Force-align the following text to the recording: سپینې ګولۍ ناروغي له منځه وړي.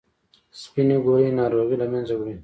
سپینې 0.61 0.97
ګولۍ 1.03 1.29
ناروغي 1.39 1.75
له 1.81 1.87
منځه 1.93 2.13
وړي. 2.17 2.35